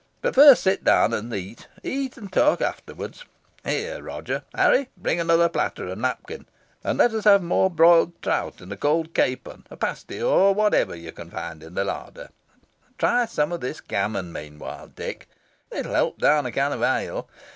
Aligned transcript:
But 0.23 0.33
first 0.33 0.63
sit 0.63 0.83
down 0.83 1.13
and 1.13 1.31
eat 1.31 1.67
eat, 1.83 2.17
and 2.17 2.33
talk 2.33 2.59
afterwards. 2.59 3.23
Here, 3.63 4.01
Roger, 4.01 4.41
Harry, 4.55 4.89
bring 4.97 5.19
another 5.19 5.47
platter 5.47 5.87
and 5.87 6.01
napkin, 6.01 6.47
and 6.83 6.97
let 6.97 7.13
us 7.13 7.25
have 7.25 7.43
more 7.43 7.69
broiled 7.69 8.19
trout 8.23 8.61
and 8.61 8.71
a 8.73 8.77
cold 8.77 9.13
capon, 9.13 9.67
a 9.69 9.77
pasty, 9.77 10.19
or 10.19 10.55
whatever 10.55 10.95
you 10.95 11.11
can 11.11 11.29
find 11.29 11.61
in 11.61 11.75
the 11.75 11.83
larder. 11.85 12.29
Try 12.97 13.25
some 13.27 13.51
of 13.51 13.61
this 13.61 13.79
gammon 13.79 14.33
meanwhile, 14.33 14.87
Dick. 14.87 15.29
It 15.71 15.85
will 15.85 15.93
help 15.93 16.17
down 16.17 16.47
a 16.47 16.51
can 16.51 16.71
of 16.71 16.81
ale. 16.81 17.29